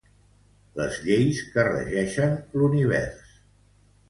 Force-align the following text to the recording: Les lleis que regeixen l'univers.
Les 0.79 0.97
lleis 1.07 1.41
que 1.51 1.67
regeixen 1.67 2.35
l'univers. 2.63 3.39